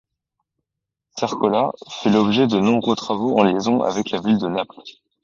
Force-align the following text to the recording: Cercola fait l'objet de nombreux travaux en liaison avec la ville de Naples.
Cercola 1.15 1.73
fait 1.87 2.09
l'objet 2.09 2.47
de 2.47 2.59
nombreux 2.59 2.95
travaux 2.95 3.37
en 3.37 3.43
liaison 3.43 3.83
avec 3.83 4.09
la 4.09 4.19
ville 4.19 4.39
de 4.39 4.47
Naples. 4.47 4.81